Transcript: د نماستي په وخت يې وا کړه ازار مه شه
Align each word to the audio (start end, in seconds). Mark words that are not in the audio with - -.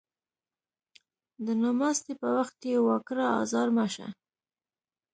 د 1.45 1.47
نماستي 1.63 2.13
په 2.21 2.27
وخت 2.37 2.57
يې 2.69 2.75
وا 2.85 2.97
کړه 3.07 3.25
ازار 3.41 3.67
مه 3.77 3.85
شه 3.93 4.07